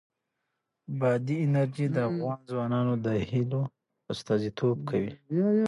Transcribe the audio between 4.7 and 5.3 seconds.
کوي.